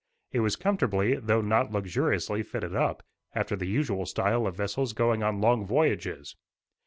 [0.31, 3.03] It was comfortably, though not luxuriously fitted up,
[3.35, 6.35] after the usual style of vessels going on long voyages.